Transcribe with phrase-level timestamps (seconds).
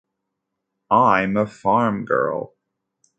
[0.89, 2.53] I'm a farmgirl.